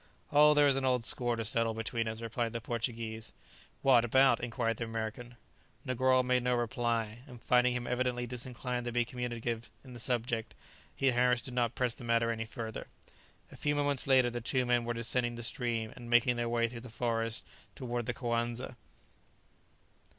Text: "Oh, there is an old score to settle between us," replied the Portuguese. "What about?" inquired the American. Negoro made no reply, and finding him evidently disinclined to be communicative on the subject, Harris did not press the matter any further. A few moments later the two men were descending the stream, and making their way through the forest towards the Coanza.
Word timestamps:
"Oh, 0.31 0.55
there 0.55 0.67
is 0.67 0.77
an 0.77 0.83
old 0.83 1.05
score 1.05 1.35
to 1.35 1.45
settle 1.45 1.75
between 1.75 2.07
us," 2.07 2.21
replied 2.21 2.53
the 2.53 2.59
Portuguese. 2.59 3.33
"What 3.83 4.03
about?" 4.03 4.43
inquired 4.43 4.77
the 4.77 4.83
American. 4.85 5.35
Negoro 5.85 6.23
made 6.23 6.41
no 6.41 6.55
reply, 6.55 7.19
and 7.27 7.39
finding 7.39 7.75
him 7.75 7.85
evidently 7.85 8.25
disinclined 8.25 8.85
to 8.85 8.91
be 8.91 9.05
communicative 9.05 9.69
on 9.85 9.93
the 9.93 9.99
subject, 9.99 10.55
Harris 10.97 11.43
did 11.43 11.53
not 11.53 11.75
press 11.75 11.93
the 11.93 12.03
matter 12.03 12.31
any 12.31 12.45
further. 12.45 12.87
A 13.51 13.55
few 13.55 13.75
moments 13.75 14.07
later 14.07 14.31
the 14.31 14.41
two 14.41 14.65
men 14.65 14.85
were 14.85 14.95
descending 14.95 15.35
the 15.35 15.43
stream, 15.43 15.93
and 15.95 16.09
making 16.09 16.35
their 16.35 16.49
way 16.49 16.67
through 16.67 16.79
the 16.79 16.89
forest 16.89 17.45
towards 17.75 18.07
the 18.07 18.13
Coanza. 18.15 18.77